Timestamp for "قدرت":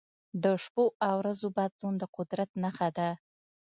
2.15-2.49